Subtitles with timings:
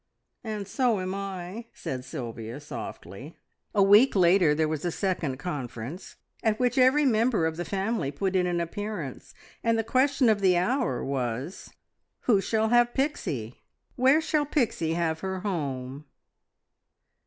[0.43, 3.37] "And so am I!" said Sylvia softly.
[3.75, 8.09] A week later there was a second conference, at which every member of the family
[8.09, 11.69] put in an appearance, and the question of the hour was,
[12.21, 13.61] "Who shall have Pixie?
[13.95, 16.05] Where shall Pixie have her home?"